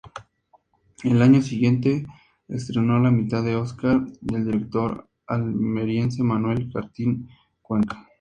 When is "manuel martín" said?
6.23-7.29